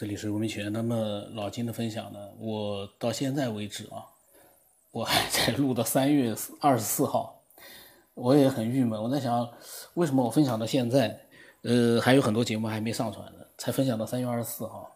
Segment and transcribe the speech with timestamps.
[0.00, 0.66] 这里是文明学。
[0.70, 0.96] 那么
[1.34, 4.00] 老金的分享呢，我到现在为止啊，
[4.92, 7.42] 我还在录到三月二十四号，
[8.14, 8.98] 我也很郁闷。
[8.98, 9.46] 我在想，
[9.92, 11.20] 为什么我分享到现在，
[11.64, 14.90] 呃，还有很多节目还没上传呢，才分享到三月二十四号，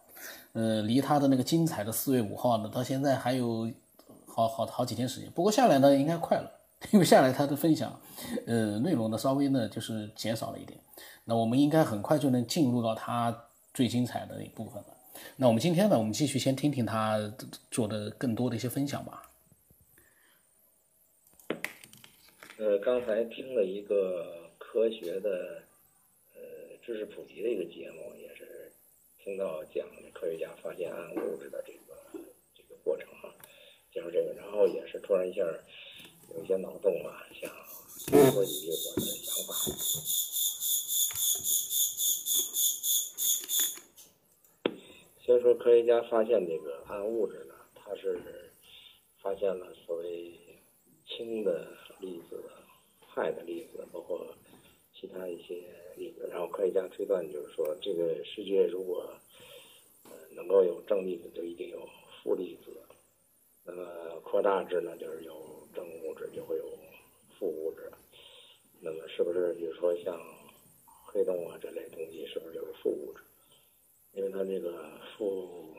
[0.53, 3.71] 呃，离他的那个精彩的四月五号呢，到现在还有
[4.25, 5.29] 好好好几天时间。
[5.33, 6.51] 不过下来呢，应该快了，
[6.89, 7.95] 因为下来他的分享，
[8.47, 10.79] 呃，内容呢稍微呢就是减少了一点。
[11.25, 14.94] 那我们应该很快就能进入到他最精彩的一部分了。
[15.37, 17.33] 那我们今天呢，我们继续先听听他
[17.69, 19.31] 做的更多的一些分享吧。
[22.57, 25.63] 呃，刚才听了一个科学的
[26.33, 26.41] 呃
[26.81, 28.71] 知识普及的一个节目，也是
[29.23, 31.95] 听到讲科学家发现暗物质的这个
[32.55, 33.33] 这个过程哈，
[33.93, 35.41] 讲这个，然后也是突然一下
[36.33, 37.51] 有一些脑洞啊，想
[38.31, 40.34] 说几句我的想法。
[45.35, 48.17] 先说科学家发现这个暗物质呢，他是
[49.21, 50.31] 发现了所谓
[51.05, 51.67] 氢的
[51.99, 52.41] 粒子、
[53.13, 54.33] 氦的粒子，包括
[54.93, 55.61] 其他一些
[55.97, 56.25] 粒子。
[56.31, 59.13] 然后科学家推断就是说，这个世界如果
[60.05, 61.85] 呃能够有正粒子，就一定有
[62.23, 62.71] 负粒子。
[63.65, 65.35] 那么扩大质呢，就是有
[65.73, 66.65] 正物质，就会有
[67.37, 67.91] 负物质。
[68.79, 70.17] 那么是不是比如说像
[71.07, 73.21] 黑洞啊这类东西，是不是就是负物质？
[74.13, 75.73] 因为它这个负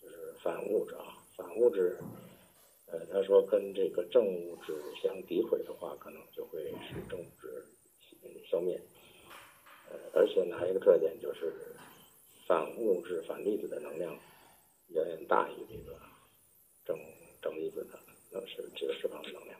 [0.00, 1.98] 就是反物质啊，反物质，
[2.86, 7.64] 呃，他说跟这个正物质相诋毁的话，可能就会使正物质
[8.50, 8.80] 消灭。
[9.90, 11.52] 呃，而且呢，还有一个特点就是，
[12.46, 14.16] 反物质、反粒子的能量
[14.88, 15.98] 远远大于这个
[16.84, 16.98] 正
[17.40, 17.98] 正粒子的
[18.30, 19.58] 能是这个释放的能量。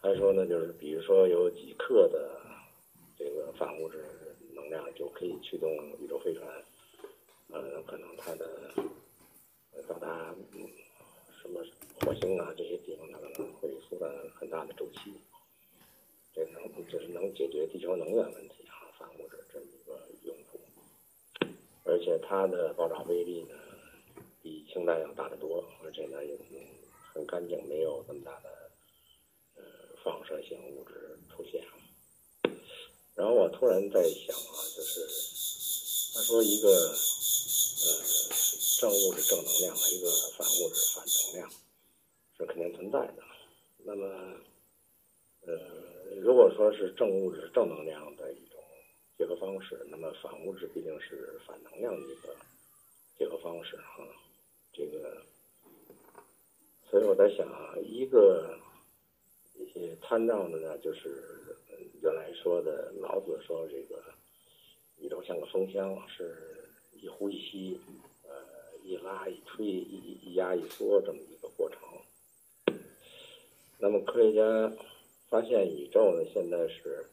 [0.00, 2.40] 还说呢，就是比如说有几克的
[3.18, 4.04] 这个反物质
[4.54, 6.46] 能量就可以驱动宇宙飞船。
[7.50, 8.72] 呃，可能它的
[9.88, 10.34] 到达
[11.40, 11.64] 什么
[12.00, 15.14] 火星啊这些地方，它可能会缩短很大的周期，
[16.34, 20.60] 这能就是能解决地球能源问题啊，反物质这么一个用途。
[21.84, 23.54] 而且它的爆炸威力呢，
[24.42, 26.36] 比氢弹要大得多，而且呢也
[27.14, 28.70] 很干净，没有那么大的
[29.56, 29.62] 呃
[30.04, 31.64] 放射性物质出现。
[33.14, 35.00] 然后我突然在想啊，就是
[36.14, 36.94] 他说一个。
[38.80, 41.50] 正物质正能量，一个反物质反能量，
[42.36, 43.24] 是肯定存在的。
[43.78, 44.06] 那么，
[45.40, 48.62] 呃，如果说是正物质正能量的一种
[49.18, 52.36] 结合方式，那么反物质毕竟是反能量的一个
[53.18, 54.06] 结合方式哈。
[54.72, 55.22] 这个，
[56.88, 58.56] 所以我在想啊，一个
[59.54, 61.56] 一些参照的呢，就是
[62.00, 64.00] 原来说的老子说这个
[64.98, 66.54] 宇宙像个风箱是。
[67.00, 67.80] 一呼一吸，
[68.88, 71.78] 一拉一吹，一一压一缩，这么一个过程。
[73.78, 74.74] 那么科学家
[75.28, 77.06] 发现宇宙呢，现在是，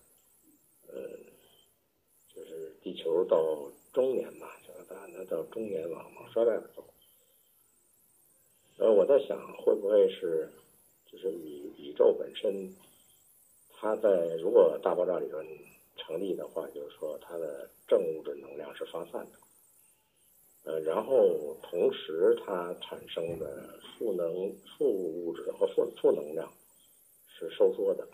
[0.88, 0.94] 呃，
[2.34, 6.86] 就是地球到中年吧，就是大概到中年往往衰败走。
[8.78, 10.50] 呃，我在想，会不会是，
[11.12, 12.74] 就是宇宇宙本身，
[13.74, 15.46] 它在如果大爆炸理论
[15.98, 19.32] 成立的话，就是说它的正物质能量是发散的。
[20.66, 26.52] 呃，然后同时它产生的负能、负物质和负负能量
[27.28, 28.08] 是收缩的。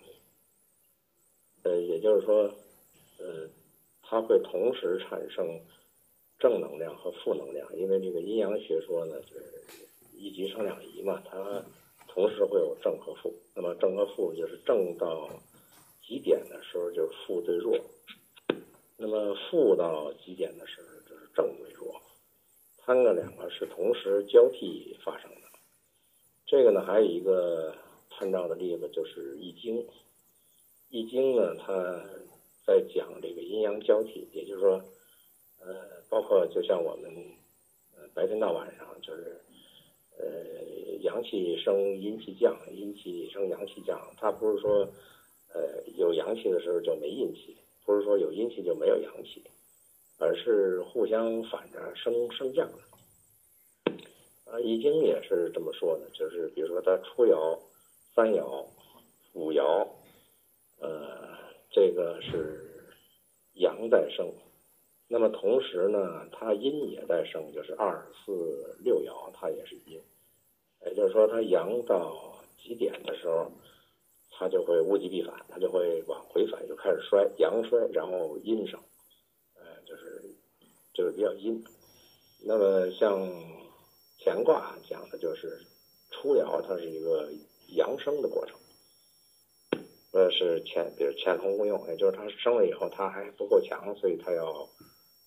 [1.63, 2.43] 呃，也就是说，
[3.19, 3.49] 呃，
[4.03, 5.61] 它会同时产生
[6.39, 9.63] 正能量和负能量，因为这个阴阳学说呢，就是
[10.17, 11.63] 一极生两仪嘛，它
[12.09, 13.33] 同时会有正和负。
[13.55, 15.29] 那么正和负就是正到
[16.05, 17.77] 极点的时候就是负最弱，
[18.97, 21.70] 那么负到极点的时候就是正最。
[22.85, 25.47] 三个两个是同时交替发生的，
[26.45, 27.75] 这个呢还有一个
[28.09, 29.77] 参照的例子就是《易经》。
[30.89, 32.03] 《易经》呢，它
[32.65, 34.81] 在讲这个阴阳交替，也就是说，
[35.59, 37.13] 呃，包括就像我们
[37.95, 39.39] 呃白天到晚上，就是
[40.17, 40.25] 呃
[41.01, 44.87] 阳气升阴气降，阴气升阳气降，它不是说
[45.53, 47.55] 呃有阳气的时候就没阴气，
[47.85, 49.43] 不是说有阴气就没有阳气。
[50.21, 53.91] 而是互相反着升升降的，
[54.45, 57.57] 啊，《易经》也是这么说的，就是比如说它初爻、
[58.13, 58.63] 三爻、
[59.33, 59.87] 五爻，
[60.79, 61.35] 呃，
[61.71, 62.93] 这个是
[63.53, 64.31] 阳在升，
[65.07, 69.99] 那么同时呢，它阴也在升，就是二、四、六爻它也是阴，
[70.85, 73.51] 也就是说它阳到极点的时候，
[74.29, 78.79] 它就会物极必反，它就会往回反，就开始衰，阳衰，然后阴升。
[79.91, 80.23] 就是
[80.93, 81.61] 就是比较阴，
[82.45, 83.27] 那么像
[84.23, 85.59] 乾卦讲的就是
[86.11, 87.29] 初爻，它是一个
[87.75, 88.57] 阳生的过程。
[90.13, 94.69] 呃，是潜，比如潜龙勿用，也就是它生了以后，它还不够强，所以它要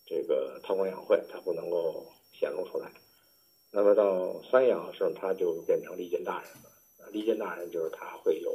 [0.07, 2.91] 这个韬光养晦，它不能够显露出来。
[3.71, 7.11] 那么到三爻的时候，它就变成利剑大人了。
[7.13, 8.51] 利剑大人就是他会有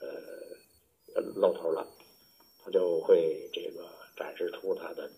[0.00, 1.86] 呃露头了，
[2.64, 3.69] 他就会这个
[4.40, 5.10] 个展示出他的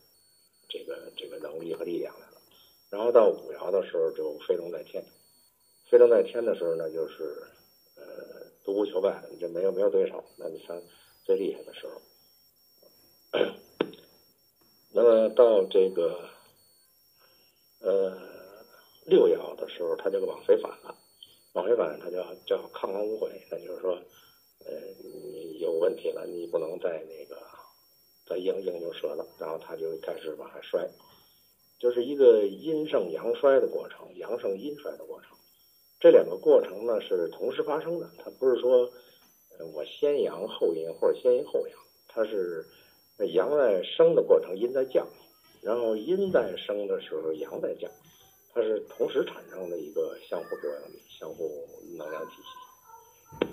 [0.69, 2.33] 这个这个能力和力量来了。
[2.91, 5.05] 然后到五爻的时候就飞龙在天，
[5.91, 7.43] 飞龙在天的时候呢，就是
[7.97, 8.03] 呃
[8.65, 10.83] 独孤求败，你就没有没有对手，那你算
[11.25, 12.01] 最厉害的时候。
[14.95, 16.29] 那么到这个
[17.81, 18.19] 呃
[19.07, 20.95] 六爻的时候，他就往回返了，
[21.55, 23.95] 往回返他叫叫亢龙无悔，那就是说，
[24.67, 24.73] 呃
[25.03, 27.42] 你有问题了，你不能再那个
[28.27, 30.89] 再硬硬就折了，然后他就开始往下摔，
[31.79, 35.31] 就是一个阴盛阳衰的过程，阳盛阴衰的过程。
[36.01, 38.91] 这两个过程呢是同时发生的，它不是说
[39.75, 41.79] 我先阳后阴或者先阴后阳，
[42.09, 42.67] 它是
[43.33, 45.07] 阳在升的过程，阴在降，
[45.63, 47.91] 然后阴在升的时候，阳在降，
[48.53, 51.49] 它是同时产生的一个相互作用力、相互
[51.97, 53.47] 能量体系。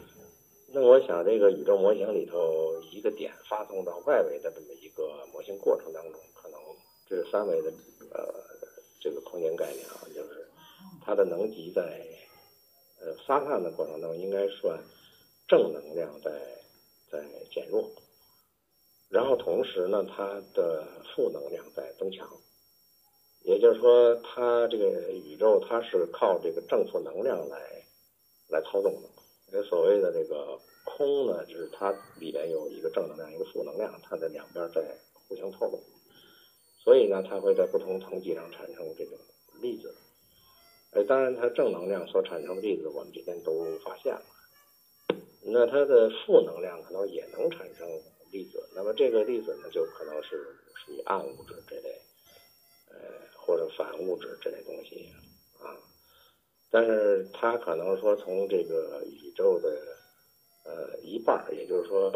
[0.72, 3.29] 那我想，这个宇宙模型里头，一个点
[3.60, 6.58] 发送到外围的这么一个模型过程当中，可能
[7.06, 7.70] 这是三维的
[8.14, 8.34] 呃
[9.02, 10.48] 这个空间概念啊，就是
[11.04, 12.08] 它的能级在
[13.02, 14.82] 呃发散的过程当中，应该算
[15.46, 16.32] 正能量在
[17.12, 17.22] 在
[17.52, 17.84] 减弱，
[19.10, 22.26] 然后同时呢，它的负能量在增强。
[23.44, 27.60] 也就是说，它这个宇宙它是靠这个正负能量来
[28.48, 29.02] 来操纵
[29.52, 29.64] 的。
[29.64, 30.58] 所谓的这个
[31.00, 34.84] 空呢，就是它里边有一个正能量，一个负能量，它的两边在
[35.30, 35.80] 互相透露，
[36.84, 39.18] 所以呢，它会在不同层级上产生这种
[39.62, 39.96] 粒子。
[40.92, 44.22] 哎，当然，它正能量所产生的粒子，我们今天都发现了。
[45.42, 47.88] 那它的负能量可能也能产生
[48.34, 52.02] 粒子，那么这个粒子呢，就可能是属于暗物质这类，
[52.92, 52.98] 呃，
[53.38, 55.08] 或者反物质这类东西
[55.60, 55.80] 啊。
[56.70, 59.98] 但是它可能说从这个宇宙的
[60.70, 62.12] 呃一半，也就是说，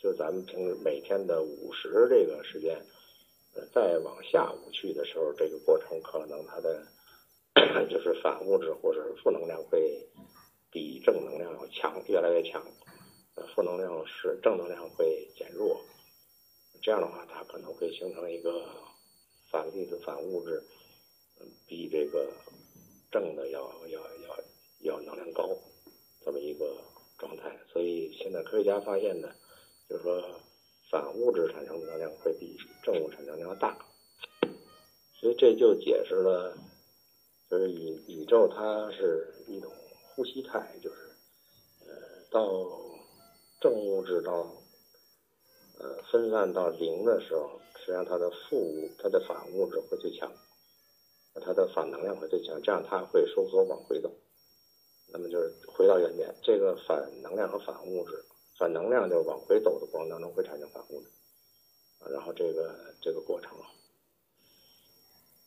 [0.00, 2.84] 就咱们平时每天的午时这个时间，
[3.54, 6.84] 呃，再往下午去的时候，这个过程可能它的
[7.88, 10.04] 就是反物质或者是负能量会
[10.72, 12.60] 比正能量要强，越来越强。
[13.36, 15.80] 呃，负能量是正能量会减弱，
[16.82, 18.66] 这样的话，它可能会形成一个
[19.52, 20.60] 反粒子、反物质，
[21.38, 22.28] 嗯，比这个。
[23.10, 24.38] 正的要要要
[24.80, 25.48] 要能量高，
[26.22, 26.76] 这么一个
[27.18, 29.28] 状态，所以现在科学家发现呢，
[29.88, 30.22] 就是说
[30.90, 33.76] 反物质产生的能量会比正物产生能量大，
[35.14, 36.56] 所以这就解释了，
[37.50, 39.70] 就是宇宇宙它是一种
[40.14, 40.96] 呼吸态，就是
[41.86, 41.92] 呃
[42.30, 42.48] 到
[43.60, 44.46] 正物质到
[45.80, 50.32] 呃分散到零的时候，实际上它的负物它的反物质会最强。
[51.40, 54.10] 它的反能量会最强，这样它会收缩往回走，
[55.10, 56.34] 那么就是回到原点。
[56.42, 58.24] 这个反能量和反物质，
[58.58, 61.08] 反能量就是往回走的过程当中会产生反物质，
[62.10, 63.50] 然后这个这个过程，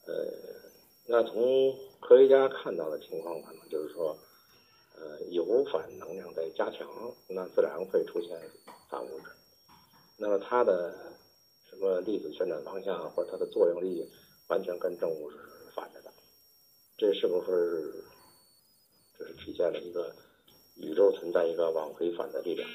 [0.07, 0.13] 呃，
[1.05, 4.17] 那从科学家看到的情况可能就是说，
[4.95, 6.87] 呃，有反能量在加强，
[7.27, 8.39] 那自然会出现
[8.89, 9.25] 反物质。
[10.17, 10.93] 那么它的
[11.69, 14.07] 什么粒子旋转方向或者它的作用力，
[14.47, 15.37] 完全跟正物质。
[15.73, 16.11] 反着的，
[16.97, 18.03] 这是不是
[19.21, 20.11] 就是体现了一个
[20.77, 22.67] 宇宙存在一个往回返的力量？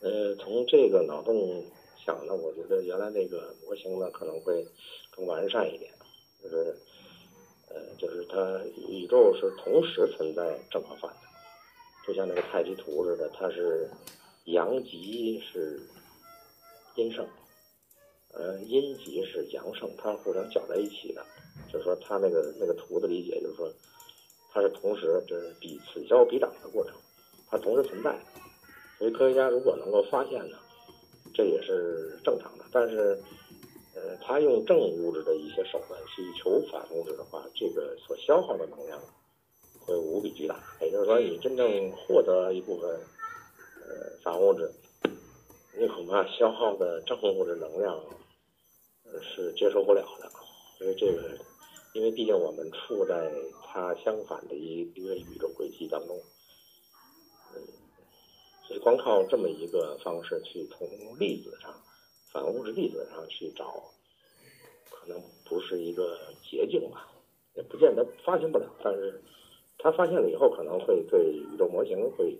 [0.00, 1.64] 呃，从这个脑洞
[2.06, 4.64] 想呢，我觉得原来那个模型呢可能会
[5.10, 5.92] 更完善一点，
[6.40, 6.76] 就是
[7.68, 11.20] 呃，就是它宇宙是同时存在正和反的，
[12.06, 13.90] 就像那个太极图似的，它是
[14.44, 15.80] 阳极是
[16.94, 17.26] 阴盛，
[18.32, 21.26] 呃，阴极是阳盛，它互相搅在一起的。
[21.70, 23.70] 就是说，他那个那个图的理解，就是说，
[24.54, 26.94] 它是同时就是比此消彼长的过程，
[27.48, 28.14] 它同时存在。
[28.98, 30.58] 所以科学家如果能够发现呢，
[31.32, 32.64] 这也是正常的。
[32.70, 33.18] 但是，
[33.94, 39.00] 呃，他用正物质的一些手段去求反物质的话，这个所消耗的能量
[39.80, 40.60] 会无比巨大。
[40.82, 42.90] 也就是说，你真正获得一部分
[43.80, 44.70] 呃反物质，
[45.78, 47.98] 你恐怕消耗的正物质能量
[49.22, 50.30] 是接受不了的。
[50.78, 51.38] 所以这个。
[51.92, 53.32] 因为毕竟我们处在
[53.66, 56.20] 它相反的一一个宇宙轨迹当中，
[57.54, 57.62] 嗯，
[58.66, 61.74] 所以光靠这么一个方式去从粒子上、
[62.30, 63.82] 反物质粒子上去找，
[64.90, 65.82] 可能不是。
[65.82, 66.18] 一个
[66.48, 67.10] 捷径吧，
[67.54, 69.20] 也不见得发现不了，但是
[69.76, 72.38] 他发现了以后，可能会对宇宙模型会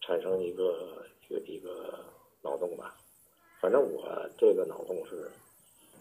[0.00, 2.04] 产生一个一个一个
[2.42, 2.94] 脑洞吧。
[3.60, 5.30] 反正我这个脑洞是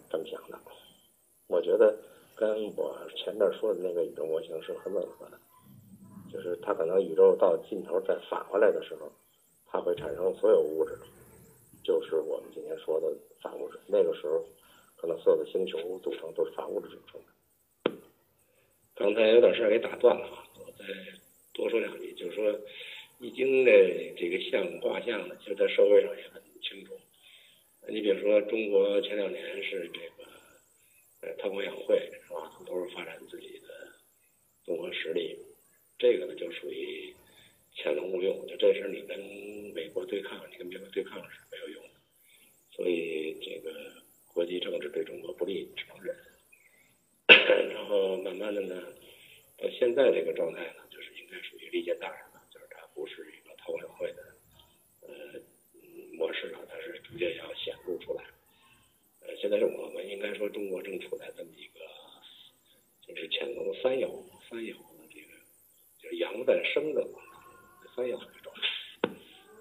[0.10, 0.60] 这么想的，
[1.48, 1.98] 我觉得
[2.36, 5.40] 跟我前面说的那个宇宙模型是很吻合的，
[6.32, 9.12] 就是它可能宇宙到尽头再返回来的时候，
[9.68, 10.98] 它会产生所有物质，
[11.84, 13.80] 就是我们今天说的反物质。
[13.88, 14.44] 那个时候，
[14.96, 17.28] 可能所有的星球组成都是反物质组成的。
[18.96, 20.86] 刚才有点事儿给打断了啊，我再
[21.54, 22.52] 多说两句，就是说
[23.20, 26.94] 《易经》的这个象卦象呢，其实在社会上也很清楚。
[27.90, 30.06] 你比如说，中国前两年是这个
[31.24, 32.51] 呃韬光养晦是吧？
[32.65, 33.68] 都是发展自己的
[34.65, 35.38] 综合实力，
[35.98, 37.15] 这个呢就属于
[37.74, 38.46] 潜龙勿用。
[38.46, 39.18] 就这事，你跟
[39.74, 41.89] 美国对抗，你跟美国对抗是没有用的。
[42.72, 43.94] 所以这个
[44.34, 46.15] 国际政治对中国不利，只能忍。
[47.74, 48.84] 然后慢慢的呢，
[49.58, 54.36] 到现在这个状态呢，就是应该属于利剑大人了，就是它不是一个韬光养晦的
[55.01, 55.39] 呃
[56.18, 58.25] 模式了，它是逐渐要显露出来。
[59.44, 61.82] 现在是我们应该说中国正处在这么一个
[63.06, 64.08] 就是乾隆三爻
[64.50, 65.36] 三爻的这个
[66.02, 67.20] 就是阳在生的嘛，
[67.94, 69.10] 三爻这个状态，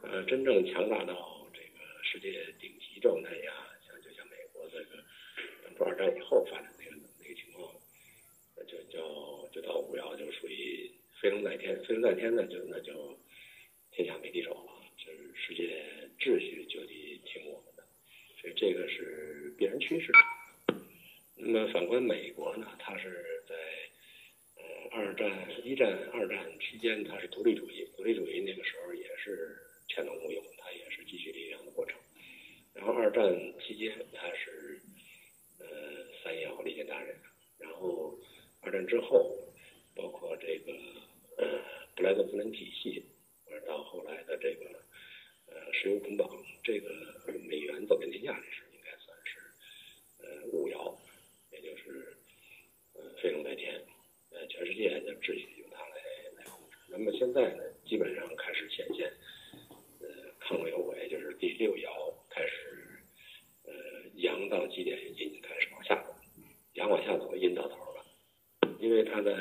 [0.03, 3.53] 呃，真正强大到这个世界顶级状态呀，
[3.85, 5.03] 像就像美国这个
[5.65, 7.75] 等二战以后发展那个那个情况，
[8.55, 9.01] 那就叫
[9.49, 13.19] 就到五爻就属于飞龙在天，飞龙在天呢就那就
[13.91, 15.85] 天下没敌手了，就是世界
[16.21, 16.79] 秩序就，
[18.42, 20.11] 所以这个是必然趋势。
[21.37, 23.54] 那么反观美国呢，它是在
[24.56, 29.56] 呃二战、一战、二战期间，它是独立主义，独立主义那个时候也是
[29.88, 31.96] 潜龙勿用，它也是积蓄力量的过程。
[32.75, 34.80] 然后二战期间，它是
[35.61, 35.66] 呃
[36.25, 37.16] 三爻利剑大人，
[37.58, 38.18] 然后
[38.61, 39.38] 二战之后，
[39.94, 40.72] 包括这个
[41.38, 41.61] 呃
[41.94, 43.04] 布莱顿森林体系，
[43.44, 44.66] 或者到后来的这个
[45.46, 46.28] 呃石油捆绑，
[46.64, 46.90] 这个
[47.49, 49.38] 美元走遍天下，这是应该算是
[50.22, 50.96] 呃五爻，
[51.50, 52.16] 也就是
[52.94, 53.78] 呃飞龙在天，
[54.30, 55.96] 呃全世界的秩序由它来
[56.38, 56.78] 来控制。
[56.92, 59.11] 那么现在呢，基本上开始显现
[60.00, 60.06] 呃
[60.40, 61.88] 亢龙有悔，就是第六爻
[62.28, 63.00] 开始
[63.64, 63.72] 呃
[64.16, 66.14] 阳到极点，阴开始往下走，
[66.75, 68.04] 阳往下走，阴到头了，
[68.78, 69.34] 因为它在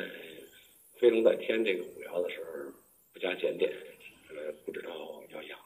[0.98, 2.72] 飞龙在天这个五爻的时候
[3.12, 3.70] 不加检点，
[4.29, 5.60] 呃不知道要阳，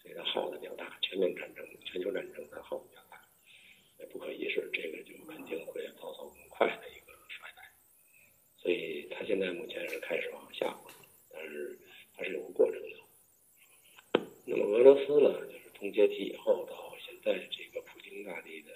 [0.00, 3.20] 所以它耗的比较大，全面战争、全球战争它耗比较大，
[4.10, 7.62] 不可一世，这个就肯定会遭受很快的一个衰败。
[8.56, 10.90] 所以它现在目前是开始往下滑，
[11.32, 11.78] 但是
[12.14, 12.88] 它是有个过程的。
[14.44, 14.56] 那
[15.10, 18.70] 斯呢，就是从解体以后到现在这个普京大帝的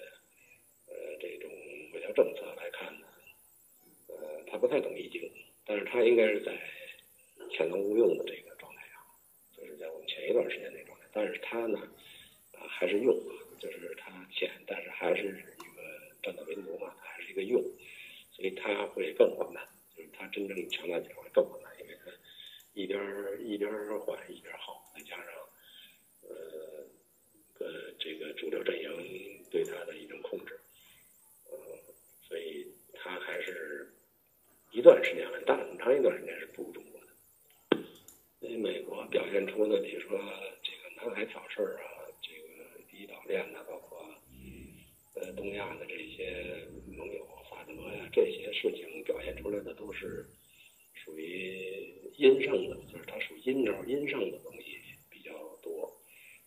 [0.87, 1.49] 呃这种
[1.93, 3.07] 外交政策来看呢，
[4.07, 5.31] 呃，他不太懂易经，
[5.65, 6.51] 但是他应该是在
[7.51, 8.99] 潜能无用的这个状态上，
[9.55, 11.05] 就是在我们前一段时间那状态。
[11.13, 11.79] 但是他呢，
[12.51, 13.15] 啊、还是用，
[13.57, 17.63] 就是他潜，但是还是一个战斗民族嘛，还是一个用，
[18.33, 19.65] 所以他会更缓慢，
[19.95, 22.11] 就是他真正强大起来会更缓慢，因为他
[22.73, 25.25] 一边儿一边儿缓一边儿耗，再加上
[26.27, 26.35] 呃
[27.59, 30.59] 呃这个主流阵营对他的一种控制，
[31.49, 31.57] 呃，
[32.27, 33.93] 所以他还是
[34.71, 37.07] 一段时间很大很长一段时间是不如中国的。
[38.41, 40.19] 所以美国表现出的，比如说
[40.61, 44.05] 这个南海挑事儿啊，这个第一岛链呐，包括
[45.15, 50.25] 呃东亚的这些盟友萨德呀这些事情表现出来的都是
[50.93, 55.31] 属于阴盛的，就是它属阴招阴盛的东西比较
[55.63, 55.89] 多，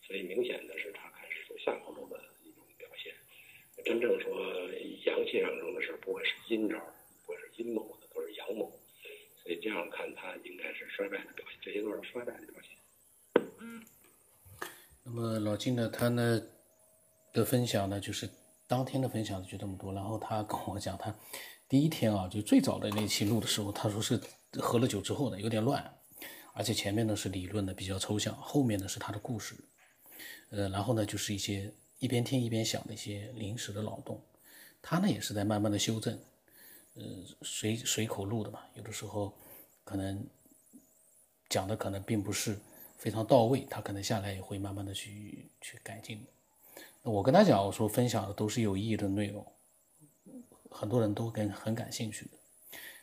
[0.06, 3.14] 所以明显的是它开始走下坡路的一种表现。
[3.86, 4.30] 真正说
[5.06, 6.78] 阳气上升的时候，不会是阴招，
[7.24, 8.78] 不会是阴谋的，都是阳谋。
[9.42, 12.57] 所以这样看，它应该是衰败的表现，这些都是衰败的表现。
[15.10, 16.42] 那么老金呢，他呢
[17.32, 18.28] 的分享呢，就是
[18.66, 19.90] 当天的分享就这么多。
[19.94, 21.14] 然后他跟我讲，他
[21.66, 24.20] 第一天啊，就最早的那期录的时候，他说是
[24.60, 25.82] 喝了酒之后的，有点乱，
[26.52, 29.54] 而且前面呢是理论的比较抽象，后面呢是他的故事，
[30.50, 34.22] 呃，然后呢就是一些一边听一边想的一些临时的脑洞。
[34.82, 36.18] 他呢也是在慢慢的修正，
[36.96, 37.02] 呃，
[37.40, 39.32] 随随口录的嘛，有的时候
[39.84, 40.22] 可能
[41.48, 42.58] 讲的可能并不是
[42.98, 46.26] 非常到位，他可能下来也会慢慢的去去改进。
[47.02, 49.46] 那我跟他讲，我说分享的都是有意义的内容，
[50.68, 52.32] 很多人都跟很感兴趣的。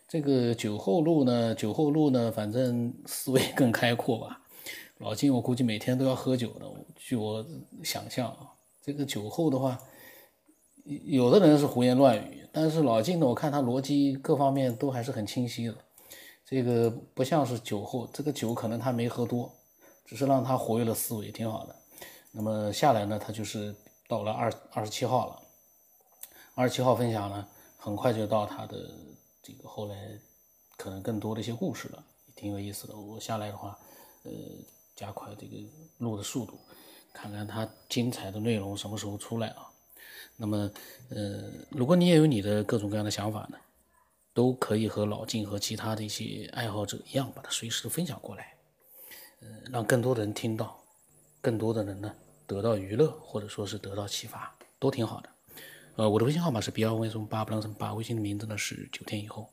[0.08, 4.42] 这个酒后路呢，酒后路呢，反正思维更开阔吧。
[5.00, 6.66] 老金，我估计每天都要喝酒的。
[6.96, 7.46] 据我
[7.84, 9.80] 想象啊，这个酒后的话，
[10.84, 15.76] 有的人是胡言乱语，但是老金呢，我看他逻辑各方面都还是很清晰的。
[16.46, 19.52] 这个不像是酒后，这个酒可能他没喝多，
[20.06, 21.76] 只是让他活跃了思维，挺好的。
[22.32, 23.76] 那么下来呢，他就是
[24.08, 25.42] 到了二二十七号了。
[26.54, 27.48] 二十七号分享呢，
[27.78, 28.90] 很快就到他的
[29.44, 29.96] 这个后来
[30.78, 32.04] 可能更多的一些故事了，
[32.36, 32.96] 挺有意思的。
[32.96, 33.78] 我下来的话，
[34.24, 34.32] 呃，
[34.96, 35.58] 加快这个
[35.98, 36.60] 录的速度，
[37.14, 39.70] 看看他精彩的内容什么时候出来啊。
[40.38, 40.72] 那么，
[41.10, 43.58] 呃，如果你也有你的各种各样的想法呢，
[44.34, 48.55] 都可以和老静和其他的一些爱好者一样，把它随时分享过来，
[49.42, 50.80] 呃，让更多的人听到，
[51.42, 52.14] 更多的人呢
[52.48, 55.30] 得到娱乐或者说是得到启发，都挺好的。
[55.96, 59.50] 呃，我的微信号码是 B 二 V 什么八不什么八，微信的名字呢是九天以后。